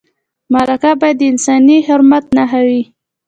[0.53, 2.81] مرکه باید د انساني حرمت نښه وي.